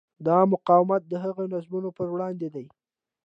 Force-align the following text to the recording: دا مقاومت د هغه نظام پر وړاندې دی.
دا 0.25 0.37
مقاومت 0.53 1.01
د 1.07 1.13
هغه 1.23 1.43
نظام 1.53 1.85
پر 1.97 2.07
وړاندې 2.13 2.47
دی. 2.55 2.65